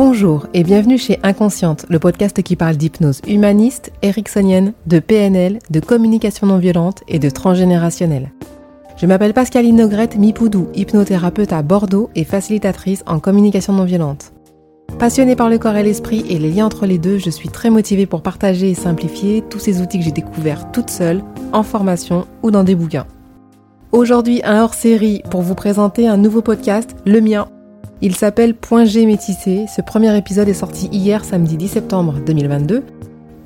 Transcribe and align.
Bonjour 0.00 0.46
et 0.54 0.62
bienvenue 0.62 0.96
chez 0.96 1.18
Inconsciente, 1.24 1.84
le 1.88 1.98
podcast 1.98 2.40
qui 2.44 2.54
parle 2.54 2.76
d'hypnose 2.76 3.20
humaniste, 3.26 3.90
ericksonienne, 4.00 4.72
de 4.86 5.00
PNL, 5.00 5.58
de 5.70 5.80
communication 5.80 6.46
non 6.46 6.58
violente 6.58 7.02
et 7.08 7.18
de 7.18 7.28
transgénérationnel. 7.28 8.30
Je 8.96 9.06
m'appelle 9.06 9.34
Pascaline 9.34 9.74
Nogrette 9.74 10.16
Mipoudou, 10.16 10.68
hypnothérapeute 10.72 11.52
à 11.52 11.62
Bordeaux 11.62 12.10
et 12.14 12.22
facilitatrice 12.22 13.02
en 13.08 13.18
communication 13.18 13.72
non 13.72 13.82
violente. 13.82 14.32
Passionnée 15.00 15.34
par 15.34 15.50
le 15.50 15.58
corps 15.58 15.74
et 15.74 15.82
l'esprit 15.82 16.24
et 16.28 16.38
les 16.38 16.52
liens 16.52 16.66
entre 16.66 16.86
les 16.86 16.98
deux, 16.98 17.18
je 17.18 17.30
suis 17.30 17.48
très 17.48 17.68
motivée 17.68 18.06
pour 18.06 18.22
partager 18.22 18.70
et 18.70 18.74
simplifier 18.74 19.42
tous 19.50 19.58
ces 19.58 19.80
outils 19.82 19.98
que 19.98 20.04
j'ai 20.04 20.12
découverts 20.12 20.70
toute 20.70 20.90
seule, 20.90 21.24
en 21.52 21.64
formation 21.64 22.24
ou 22.44 22.52
dans 22.52 22.62
des 22.62 22.76
bouquins. 22.76 23.08
Aujourd'hui, 23.90 24.42
un 24.44 24.62
hors-série 24.62 25.22
pour 25.28 25.42
vous 25.42 25.56
présenter 25.56 26.06
un 26.06 26.18
nouveau 26.18 26.40
podcast, 26.40 26.94
le 27.04 27.20
mien. 27.20 27.48
Il 28.00 28.14
s'appelle 28.14 28.54
Point 28.54 28.84
G 28.84 29.06
métissé. 29.06 29.66
Ce 29.74 29.80
premier 29.80 30.16
épisode 30.16 30.48
est 30.48 30.54
sorti 30.54 30.86
hier, 30.92 31.24
samedi 31.24 31.56
10 31.56 31.68
septembre 31.68 32.14
2022. 32.24 32.84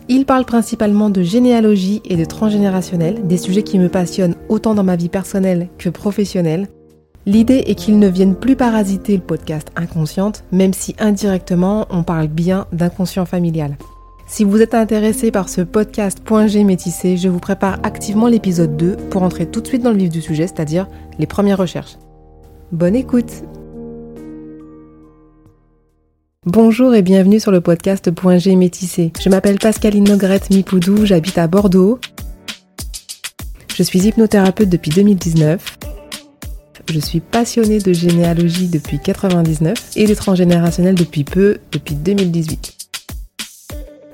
Il 0.08 0.26
parle 0.26 0.44
principalement 0.44 1.08
de 1.08 1.22
généalogie 1.22 2.02
et 2.04 2.16
de 2.16 2.24
transgénérationnel, 2.26 3.26
des 3.26 3.38
sujets 3.38 3.62
qui 3.62 3.78
me 3.78 3.88
passionnent 3.88 4.34
autant 4.50 4.74
dans 4.74 4.84
ma 4.84 4.96
vie 4.96 5.08
personnelle 5.08 5.68
que 5.78 5.88
professionnelle. 5.88 6.68
L'idée 7.24 7.64
est 7.66 7.76
qu'il 7.76 7.98
ne 7.98 8.08
vienne 8.08 8.34
plus 8.34 8.54
parasiter 8.54 9.16
le 9.16 9.22
podcast 9.22 9.68
Inconsciente, 9.74 10.44
même 10.52 10.74
si 10.74 10.94
indirectement 10.98 11.86
on 11.88 12.02
parle 12.02 12.28
bien 12.28 12.66
d'inconscient 12.72 13.24
familial. 13.24 13.78
Si 14.26 14.44
vous 14.44 14.60
êtes 14.60 14.74
intéressé 14.74 15.30
par 15.30 15.48
ce 15.48 15.62
podcast 15.62 16.20
Point 16.20 16.46
G 16.46 16.62
métissé, 16.64 17.16
je 17.16 17.30
vous 17.30 17.38
prépare 17.38 17.78
activement 17.84 18.26
l'épisode 18.26 18.76
2 18.76 18.96
pour 19.08 19.22
entrer 19.22 19.46
tout 19.46 19.62
de 19.62 19.66
suite 19.66 19.82
dans 19.82 19.92
le 19.92 19.98
vif 19.98 20.10
du 20.10 20.20
sujet, 20.20 20.46
c'est-à-dire 20.46 20.88
les 21.18 21.26
premières 21.26 21.58
recherches. 21.58 21.96
Bonne 22.70 22.96
écoute 22.96 23.44
Bonjour 26.44 26.92
et 26.96 27.02
bienvenue 27.02 27.38
sur 27.38 27.52
le 27.52 27.60
podcast 27.60 28.10
Point 28.10 28.38
G. 28.38 28.58
Je 28.58 29.28
m'appelle 29.28 29.60
Pascaline 29.60 30.02
Nogrette 30.02 30.50
Mipoudou, 30.50 31.06
j'habite 31.06 31.38
à 31.38 31.46
Bordeaux. 31.46 32.00
Je 33.76 33.82
suis 33.84 34.00
hypnothérapeute 34.00 34.68
depuis 34.68 34.90
2019. 34.90 35.78
Je 36.90 36.98
suis 36.98 37.20
passionnée 37.20 37.78
de 37.78 37.92
généalogie 37.92 38.66
depuis 38.66 38.98
99 38.98 39.92
et 39.94 40.04
des 40.04 40.16
transgénérationnels 40.16 40.96
depuis 40.96 41.22
peu, 41.22 41.58
depuis 41.70 41.94
2018. 41.94 42.76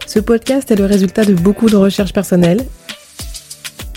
Ce 0.06 0.18
podcast 0.18 0.70
est 0.70 0.76
le 0.76 0.84
résultat 0.84 1.24
de 1.24 1.32
beaucoup 1.32 1.70
de 1.70 1.76
recherches 1.76 2.12
personnelles 2.12 2.66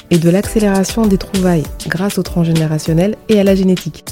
et 0.09 0.17
de 0.17 0.29
l'accélération 0.29 1.05
des 1.05 1.17
trouvailles 1.17 1.65
grâce 1.89 2.17
au 2.17 2.23
transgénérationnel 2.23 3.17
et 3.27 3.41
à 3.41 3.43
la 3.43 3.55
génétique. 3.55 4.05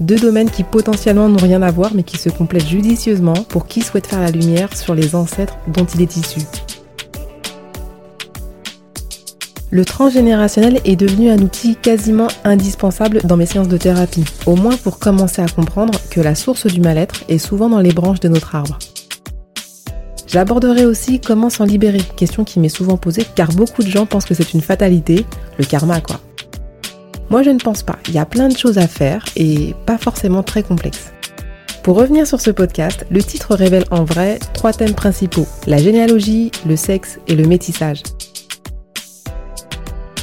Deux 0.00 0.16
domaines 0.16 0.50
qui 0.50 0.64
potentiellement 0.64 1.28
n'ont 1.28 1.36
rien 1.36 1.60
à 1.60 1.70
voir 1.70 1.92
mais 1.94 2.02
qui 2.02 2.16
se 2.16 2.30
complètent 2.30 2.66
judicieusement 2.66 3.34
pour 3.34 3.66
qui 3.66 3.82
souhaite 3.82 4.06
faire 4.06 4.20
la 4.20 4.30
lumière 4.30 4.74
sur 4.74 4.94
les 4.94 5.14
ancêtres 5.14 5.58
dont 5.68 5.84
il 5.84 6.00
est 6.00 6.16
issu. 6.16 6.40
Le 9.72 9.84
transgénérationnel 9.84 10.80
est 10.84 10.96
devenu 10.96 11.30
un 11.30 11.38
outil 11.38 11.76
quasiment 11.76 12.28
indispensable 12.42 13.20
dans 13.24 13.36
mes 13.36 13.46
séances 13.46 13.68
de 13.68 13.76
thérapie, 13.76 14.24
au 14.46 14.56
moins 14.56 14.76
pour 14.76 14.98
commencer 14.98 15.42
à 15.42 15.48
comprendre 15.48 15.96
que 16.10 16.20
la 16.20 16.34
source 16.34 16.66
du 16.66 16.80
mal-être 16.80 17.24
est 17.28 17.38
souvent 17.38 17.68
dans 17.68 17.78
les 17.78 17.92
branches 17.92 18.20
de 18.20 18.28
notre 18.28 18.56
arbre. 18.56 18.78
J'aborderai 20.26 20.86
aussi 20.86 21.20
comment 21.20 21.50
s'en 21.50 21.64
libérer, 21.64 22.02
question 22.16 22.42
qui 22.42 22.58
m'est 22.58 22.68
souvent 22.68 22.96
posée 22.96 23.26
car 23.36 23.52
beaucoup 23.52 23.82
de 23.82 23.88
gens 23.88 24.06
pensent 24.06 24.24
que 24.24 24.34
c'est 24.34 24.54
une 24.54 24.60
fatalité, 24.60 25.26
le 25.58 25.64
karma 25.64 26.00
quoi. 26.00 26.20
Moi 27.30 27.44
je 27.44 27.50
ne 27.50 27.60
pense 27.60 27.84
pas, 27.84 27.96
il 28.08 28.14
y 28.14 28.18
a 28.18 28.26
plein 28.26 28.48
de 28.48 28.56
choses 28.56 28.76
à 28.76 28.88
faire 28.88 29.24
et 29.36 29.76
pas 29.86 29.98
forcément 29.98 30.42
très 30.42 30.64
complexes. 30.64 31.12
Pour 31.84 31.96
revenir 31.96 32.26
sur 32.26 32.40
ce 32.40 32.50
podcast, 32.50 33.06
le 33.08 33.22
titre 33.22 33.54
révèle 33.54 33.84
en 33.92 34.02
vrai 34.02 34.40
trois 34.52 34.72
thèmes 34.72 34.94
principaux, 34.94 35.46
la 35.68 35.78
généalogie, 35.78 36.50
le 36.66 36.74
sexe 36.74 37.20
et 37.28 37.36
le 37.36 37.46
métissage. 37.46 38.02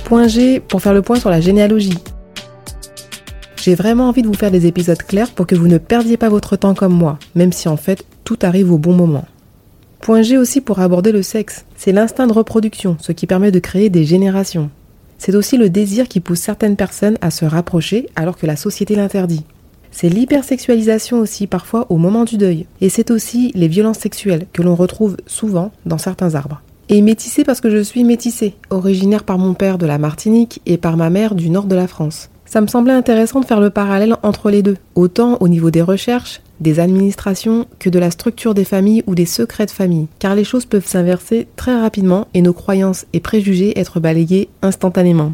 Point 0.04 0.28
G 0.28 0.60
pour 0.60 0.82
faire 0.82 0.94
le 0.94 1.02
point 1.02 1.18
sur 1.18 1.30
la 1.30 1.40
généalogie. 1.40 1.98
J'ai 3.56 3.76
vraiment 3.76 4.10
envie 4.10 4.22
de 4.22 4.28
vous 4.28 4.34
faire 4.34 4.52
des 4.52 4.68
épisodes 4.68 5.02
clairs 5.02 5.32
pour 5.32 5.48
que 5.48 5.56
vous 5.56 5.68
ne 5.70 5.78
perdiez 5.78 6.18
pas 6.18 6.30
votre 6.30 6.58
temps 6.58 6.76
comme 6.76 6.94
moi, 6.94 7.20
même 7.36 7.54
si 7.54 7.70
en 7.70 7.78
fait 7.78 8.06
tout 8.26 8.38
arrive 8.42 8.72
au 8.72 8.78
bon 8.78 8.94
moment. 8.94 9.26
Point 10.02 10.24
G 10.24 10.38
aussi 10.38 10.60
pour 10.60 10.80
aborder 10.80 11.14
le 11.14 11.22
sexe. 11.22 11.66
C'est 11.78 11.94
l'instinct 11.94 12.28
de 12.28 12.34
reproduction, 12.34 12.98
ce 13.00 13.14
qui 13.14 13.28
permet 13.28 13.52
de 13.52 13.60
créer 13.60 13.90
des 13.90 14.04
générations. 14.04 14.70
C'est 15.18 15.36
aussi 15.36 15.58
le 15.58 15.70
désir 15.70 16.08
qui 16.08 16.20
pousse 16.20 16.40
certaines 16.40 16.76
personnes 16.76 17.18
à 17.22 17.32
se 17.32 17.46
rapprocher 17.46 18.08
alors 18.16 18.38
que 18.38 18.46
la 18.46 18.56
société 18.56 18.96
l'interdit. 18.96 19.44
C'est 19.92 20.10
l'hypersexualisation 20.10 21.20
aussi 21.20 21.48
parfois 21.48 21.88
au 21.90 21.98
moment 21.98 22.24
du 22.24 22.38
deuil. 22.38 22.68
Et 22.82 22.90
c'est 22.90 23.10
aussi 23.10 23.52
les 23.56 23.68
violences 23.68 24.00
sexuelles 24.00 24.46
que 24.54 24.62
l'on 24.62 24.76
retrouve 24.76 25.18
souvent 25.26 25.72
dans 25.86 25.98
certains 25.98 26.36
arbres. 26.36 26.62
Et 26.90 27.02
métissé 27.02 27.44
parce 27.44 27.62
que 27.62 27.70
je 27.70 27.82
suis 27.82 28.04
métissée, 28.04 28.54
originaire 28.70 29.24
par 29.24 29.38
mon 29.38 29.54
père 29.54 29.78
de 29.78 29.86
la 29.86 29.98
Martinique 29.98 30.62
et 30.66 30.78
par 30.78 30.98
ma 30.98 31.10
mère 31.10 31.36
du 31.36 31.50
nord 31.50 31.66
de 31.66 31.76
la 31.76 31.88
France. 31.88 32.30
Ça 32.48 32.62
me 32.62 32.68
semblait 32.68 32.94
intéressant 32.94 33.42
de 33.42 33.46
faire 33.46 33.60
le 33.60 33.70
parallèle 33.70 34.16
entre 34.24 34.50
les 34.50 34.64
deux, 34.64 34.78
autant 34.96 35.38
au 35.42 35.50
niveau 35.50 35.70
des 35.70 35.82
recherches, 35.82 36.42
des 36.62 36.80
administrations, 36.80 37.68
que 37.78 37.90
de 37.90 38.00
la 38.00 38.10
structure 38.10 38.54
des 38.54 38.64
familles 38.64 39.04
ou 39.06 39.16
des 39.16 39.26
secrets 39.26 39.66
de 39.66 39.72
famille, 39.72 40.08
car 40.18 40.34
les 40.34 40.46
choses 40.46 40.66
peuvent 40.66 40.88
s'inverser 40.88 41.48
très 41.58 41.80
rapidement 41.80 42.28
et 42.34 42.42
nos 42.42 42.54
croyances 42.54 43.06
et 43.12 43.20
préjugés 43.20 43.78
être 43.78 44.00
balayés 44.00 44.48
instantanément. 44.62 45.34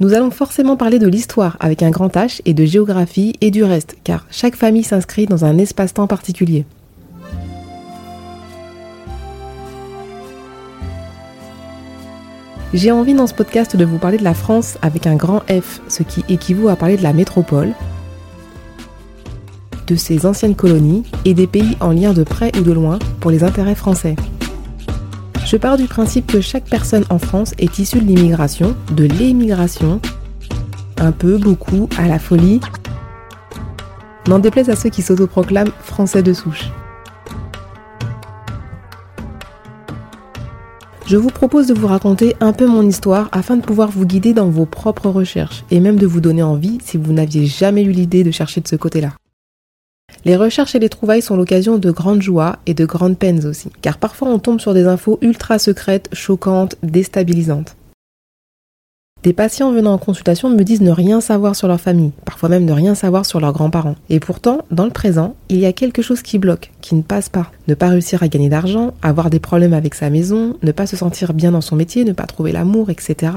Nous 0.00 0.14
allons 0.14 0.30
forcément 0.30 0.78
parler 0.78 0.98
de 0.98 1.08
l'histoire 1.08 1.58
avec 1.60 1.82
un 1.82 1.90
grand 1.90 2.08
H 2.16 2.40
et 2.46 2.54
de 2.54 2.64
géographie 2.64 3.34
et 3.42 3.50
du 3.50 3.62
reste, 3.62 3.96
car 4.02 4.26
chaque 4.30 4.56
famille 4.56 4.82
s'inscrit 4.82 5.26
dans 5.26 5.44
un 5.44 5.58
espace-temps 5.58 6.06
particulier. 6.06 6.64
J'ai 12.72 12.92
envie 12.92 13.14
dans 13.14 13.26
ce 13.26 13.34
podcast 13.34 13.74
de 13.74 13.84
vous 13.84 13.98
parler 13.98 14.16
de 14.16 14.22
la 14.22 14.34
France 14.34 14.78
avec 14.80 15.08
un 15.08 15.16
grand 15.16 15.40
F, 15.50 15.80
ce 15.88 16.04
qui 16.04 16.24
équivaut 16.28 16.68
à 16.68 16.76
parler 16.76 16.96
de 16.96 17.02
la 17.02 17.12
métropole, 17.12 17.72
de 19.88 19.96
ses 19.96 20.24
anciennes 20.24 20.54
colonies 20.54 21.02
et 21.24 21.34
des 21.34 21.48
pays 21.48 21.76
en 21.80 21.90
lien 21.90 22.12
de 22.12 22.22
près 22.22 22.52
ou 22.56 22.60
de 22.60 22.70
loin 22.70 23.00
pour 23.18 23.32
les 23.32 23.42
intérêts 23.42 23.74
français. 23.74 24.14
Je 25.44 25.56
pars 25.56 25.78
du 25.78 25.86
principe 25.86 26.30
que 26.30 26.40
chaque 26.40 26.66
personne 26.66 27.04
en 27.10 27.18
France 27.18 27.54
est 27.58 27.80
issue 27.80 27.98
de 27.98 28.06
l'immigration, 28.06 28.76
de 28.92 29.04
l'émigration, 29.04 30.00
un 30.98 31.10
peu, 31.10 31.38
beaucoup, 31.38 31.88
à 31.98 32.06
la 32.06 32.20
folie, 32.20 32.60
n'en 34.28 34.38
déplaise 34.38 34.70
à 34.70 34.76
ceux 34.76 34.90
qui 34.90 35.02
s'autoproclament 35.02 35.72
français 35.82 36.22
de 36.22 36.32
souche. 36.32 36.70
Je 41.10 41.16
vous 41.16 41.30
propose 41.30 41.66
de 41.66 41.74
vous 41.74 41.88
raconter 41.88 42.36
un 42.38 42.52
peu 42.52 42.68
mon 42.68 42.86
histoire 42.86 43.28
afin 43.32 43.56
de 43.56 43.62
pouvoir 43.62 43.90
vous 43.90 44.06
guider 44.06 44.32
dans 44.32 44.48
vos 44.48 44.64
propres 44.64 45.08
recherches 45.08 45.64
et 45.72 45.80
même 45.80 45.96
de 45.96 46.06
vous 46.06 46.20
donner 46.20 46.44
envie 46.44 46.78
si 46.84 46.98
vous 46.98 47.12
n'aviez 47.12 47.46
jamais 47.46 47.82
eu 47.82 47.90
l'idée 47.90 48.22
de 48.22 48.30
chercher 48.30 48.60
de 48.60 48.68
ce 48.68 48.76
côté-là. 48.76 49.14
Les 50.24 50.36
recherches 50.36 50.76
et 50.76 50.78
les 50.78 50.88
trouvailles 50.88 51.20
sont 51.20 51.36
l'occasion 51.36 51.78
de 51.78 51.90
grandes 51.90 52.22
joies 52.22 52.60
et 52.66 52.74
de 52.74 52.84
grandes 52.84 53.18
peines 53.18 53.44
aussi, 53.44 53.70
car 53.82 53.98
parfois 53.98 54.28
on 54.28 54.38
tombe 54.38 54.60
sur 54.60 54.72
des 54.72 54.84
infos 54.84 55.18
ultra 55.20 55.58
secrètes, 55.58 56.08
choquantes, 56.12 56.76
déstabilisantes. 56.84 57.74
Des 59.22 59.34
patients 59.34 59.70
venant 59.70 59.92
en 59.92 59.98
consultation 59.98 60.48
me 60.48 60.62
disent 60.62 60.80
ne 60.80 60.90
rien 60.90 61.20
savoir 61.20 61.54
sur 61.54 61.68
leur 61.68 61.80
famille, 61.80 62.12
parfois 62.24 62.48
même 62.48 62.64
ne 62.64 62.72
rien 62.72 62.94
savoir 62.94 63.26
sur 63.26 63.38
leurs 63.38 63.52
grands-parents. 63.52 63.96
Et 64.08 64.18
pourtant, 64.18 64.62
dans 64.70 64.86
le 64.86 64.90
présent, 64.90 65.36
il 65.50 65.58
y 65.58 65.66
a 65.66 65.74
quelque 65.74 66.00
chose 66.00 66.22
qui 66.22 66.38
bloque, 66.38 66.70
qui 66.80 66.94
ne 66.94 67.02
passe 67.02 67.28
pas. 67.28 67.52
Ne 67.68 67.74
pas 67.74 67.88
réussir 67.88 68.22
à 68.22 68.28
gagner 68.28 68.48
d'argent, 68.48 68.94
avoir 69.02 69.28
des 69.28 69.38
problèmes 69.38 69.74
avec 69.74 69.94
sa 69.94 70.08
maison, 70.08 70.56
ne 70.62 70.72
pas 70.72 70.86
se 70.86 70.96
sentir 70.96 71.34
bien 71.34 71.52
dans 71.52 71.60
son 71.60 71.76
métier, 71.76 72.04
ne 72.04 72.14
pas 72.14 72.24
trouver 72.24 72.50
l'amour, 72.52 72.88
etc. 72.88 73.32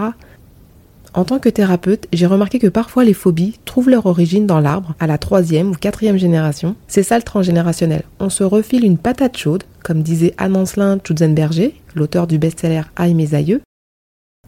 En 1.14 1.26
tant 1.26 1.40
que 1.40 1.50
thérapeute, 1.50 2.08
j'ai 2.14 2.28
remarqué 2.28 2.60
que 2.60 2.68
parfois 2.68 3.04
les 3.04 3.14
phobies 3.14 3.60
trouvent 3.66 3.90
leur 3.90 4.06
origine 4.06 4.48
dans 4.48 4.62
l'arbre, 4.62 4.96
à 5.02 5.06
la 5.06 5.18
troisième 5.18 5.72
ou 5.72 5.76
quatrième 5.76 6.18
génération. 6.18 6.78
C'est 6.88 7.04
ça 7.04 7.18
le 7.18 7.24
transgénérationnel. 7.24 8.04
On 8.22 8.30
se 8.30 8.46
refile 8.46 8.86
une 8.86 8.98
patate 8.98 9.36
chaude, 9.36 9.64
comme 9.84 10.02
disait 10.02 10.34
Anne-Ancelin 10.38 10.98
Schutzenberger, 11.06 11.76
l'auteur 11.94 12.26
du 12.26 12.38
best-seller 12.38 12.84
Aïe 12.96 13.16
mes 13.16 13.36
aïeux. 13.36 13.62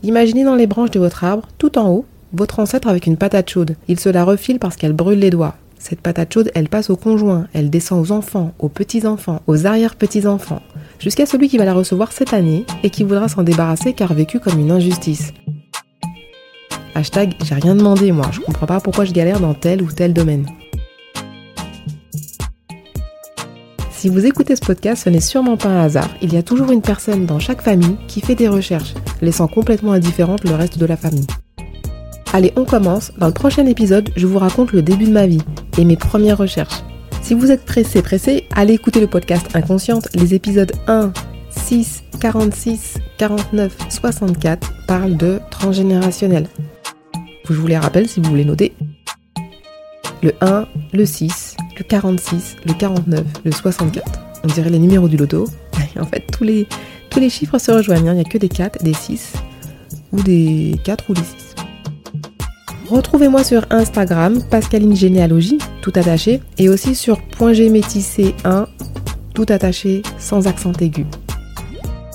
Imaginez 0.04 0.44
dans 0.44 0.56
les 0.56 0.68
branches 0.68 0.92
de 0.92 1.00
votre 1.00 1.24
arbre, 1.24 1.48
tout 1.58 1.80
en 1.80 1.90
haut, 1.90 2.06
votre 2.32 2.60
ancêtre 2.60 2.88
avec 2.88 3.08
une 3.08 3.18
patate 3.18 3.50
chaude. 3.50 3.76
Il 3.88 4.00
se 4.00 4.10
la 4.10 4.24
refile 4.24 4.60
parce 4.60 4.76
qu'elle 4.76 4.94
brûle 4.94 5.18
les 5.18 5.32
doigts. 5.32 5.56
Cette 5.80 6.02
patate 6.02 6.34
chaude, 6.34 6.52
elle 6.54 6.70
passe 6.70 6.90
au 6.90 6.96
conjoint, 6.96 7.48
elle 7.54 7.70
descend 7.70 8.02
aux 8.04 8.12
enfants, 8.12 8.54
aux 8.60 8.70
petits-enfants, 8.70 9.42
aux 9.48 9.66
arrière-petits-enfants, 9.66 10.62
jusqu'à 11.00 11.26
celui 11.26 11.50
qui 11.50 11.58
va 11.58 11.66
la 11.66 11.74
recevoir 11.74 12.12
cette 12.12 12.34
année 12.34 12.66
et 12.84 12.90
qui 12.90 13.04
voudra 13.04 13.30
s'en 13.30 13.44
débarrasser 13.44 13.94
car 13.94 14.14
vécu 14.14 14.40
comme 14.40 14.60
une 14.60 14.72
injustice. 14.72 15.34
Hashtag 16.94 17.34
j'ai 17.44 17.56
rien 17.56 17.76
demandé 17.76 18.12
moi, 18.12 18.30
je 18.32 18.42
comprends 18.42 18.68
pas 18.68 18.80
pourquoi 18.80 19.06
je 19.06 19.12
galère 19.12 19.40
dans 19.40 19.54
tel 19.54 19.82
ou 19.82 19.92
tel 19.92 20.14
domaine. 20.14 20.46
Si 24.06 24.10
vous 24.10 24.28
écoutez 24.28 24.56
ce 24.56 24.62
podcast, 24.62 25.06
ce 25.06 25.10
n'est 25.10 25.20
sûrement 25.20 25.58
pas 25.58 25.70
un 25.70 25.82
hasard. 25.82 26.12
Il 26.22 26.32
y 26.32 26.38
a 26.38 26.44
toujours 26.44 26.72
une 26.72 26.84
personne 26.84 27.26
dans 27.26 27.40
chaque 27.40 27.64
famille 27.64 27.98
qui 28.08 28.22
fait 28.22 28.36
des 28.36 28.48
recherches, 28.48 28.94
laissant 29.20 29.48
complètement 29.48 29.94
indifférente 29.94 30.44
le 30.44 30.54
reste 30.54 30.78
de 30.78 30.86
la 30.86 30.96
famille. 30.96 31.26
Allez, 32.32 32.54
on 32.56 32.66
commence. 32.66 33.12
Dans 33.18 33.26
le 33.26 33.34
prochain 33.34 33.66
épisode, 33.66 34.12
je 34.16 34.28
vous 34.28 34.38
raconte 34.38 34.74
le 34.74 34.84
début 34.84 35.06
de 35.06 35.12
ma 35.12 35.26
vie 35.26 35.42
et 35.80 35.86
mes 35.86 35.98
premières 35.98 36.38
recherches. 36.38 36.84
Si 37.24 37.34
vous 37.34 37.50
êtes 37.50 37.66
pressé, 37.66 38.04
pressé, 38.04 38.44
allez 38.54 38.76
écouter 38.76 39.00
le 39.00 39.08
podcast 39.08 39.48
Inconsciente. 39.56 40.08
Les 40.14 40.36
épisodes 40.36 40.74
1, 40.86 41.12
6, 41.50 42.04
46, 42.20 43.00
49, 43.18 43.76
64 43.90 44.72
parlent 44.86 45.18
de 45.18 45.40
transgénérationnel. 45.50 46.46
Je 47.50 47.54
vous 47.54 47.66
les 47.66 47.80
rappelle 47.80 48.08
si 48.08 48.20
vous 48.20 48.30
voulez 48.30 48.46
noter. 48.46 48.76
Le 50.22 50.32
1, 50.42 50.68
le 50.94 51.06
6, 51.08 51.55
le 51.78 51.84
46, 51.84 52.58
le 52.66 52.74
49, 52.74 53.24
le 53.44 53.52
64. 53.52 54.20
On 54.44 54.48
dirait 54.48 54.70
les 54.70 54.80
numéros 54.80 55.08
du 55.08 55.18
loto. 55.18 55.48
En 56.00 56.06
fait, 56.06 56.26
tous 56.30 56.44
les, 56.44 57.30
chiffres 57.30 57.58
se 57.58 57.72
rejoignent. 57.72 58.10
Hein. 58.10 58.14
Il 58.14 58.16
n'y 58.16 58.26
a 58.26 58.30
que 58.30 58.38
des 58.38 58.50
4, 58.50 58.84
des 58.84 58.94
6 58.94 59.34
ou 60.12 60.22
des 60.22 60.76
4 60.84 61.06
ou 61.10 61.14
des 61.14 61.22
6. 61.22 61.56
Retrouvez-moi 62.90 63.44
sur 63.44 63.66
Instagram, 63.70 64.44
Pascaline 64.52 64.96
Généalogie, 64.96 65.58
tout 65.82 65.94
attaché, 65.96 66.42
et 66.58 66.68
aussi 66.70 66.96
sur 66.96 67.20
.gmétissé1, 67.40 68.68
tout 69.34 69.46
attaché, 69.50 70.04
sans 70.20 70.48
accent 70.48 70.74
aigu. 70.82 71.06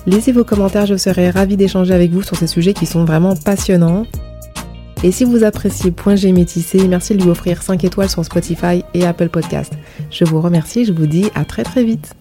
Laissez 0.07 0.33
vos 0.33 0.45
commentaires, 0.45 0.87
je 0.87 0.97
serai 0.97 1.31
ravie 1.31 1.57
d'échanger 1.57 1.93
avec 1.95 2.11
vous 2.11 2.23
sur 2.23 2.37
ces 2.37 2.47
sujets 2.47 2.75
qui 2.75 2.87
sont 2.87 3.05
vraiment 3.05 3.35
passionnants. 3.35 4.07
Et 5.03 5.13
si 5.13 5.25
vous 5.25 5.45
appréciez 5.45 5.91
Point 5.93 6.15
G 6.15 6.31
Métissé, 6.31 6.87
merci 6.87 7.15
de 7.15 7.23
lui 7.23 7.31
offrir 7.31 7.63
5 7.63 7.85
étoiles 7.85 8.11
sur 8.11 8.23
Spotify 8.23 8.85
et 8.93 9.07
Apple 9.07 9.31
Podcast. 9.31 9.73
Je 10.11 10.27
vous 10.27 10.43
remercie, 10.43 10.85
je 10.85 10.93
vous 10.93 11.07
dis 11.07 11.31
à 11.35 11.47
très 11.47 11.63
très 11.63 11.85
vite. 11.85 12.15